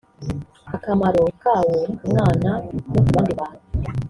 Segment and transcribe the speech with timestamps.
[0.75, 2.49] akamaro ka wo ku mwana
[2.83, 3.61] no mu bandi bantu